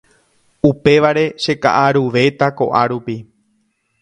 [0.69, 3.17] upévare cheka'aruvéta ko'árupi